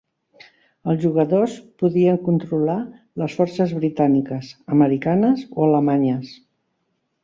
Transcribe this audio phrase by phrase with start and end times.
[0.93, 2.79] Els jugadors podien controlar
[3.25, 6.39] les forces britàniques, americanes o alemanyes.